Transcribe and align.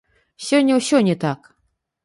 Сёння 0.45 0.79
ўсё 0.79 1.03
не 1.11 1.15
так. 1.27 1.39